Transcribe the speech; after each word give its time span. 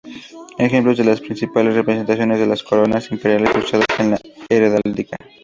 Ejemplos 0.57 0.97
de 0.97 1.03
las 1.03 1.21
principales 1.21 1.75
representaciones 1.75 2.39
de 2.39 2.47
las 2.47 2.63
coronas 2.63 3.11
imperiales 3.11 3.55
usadas 3.55 3.85
en 3.99 4.15
heráldica. 4.49 5.15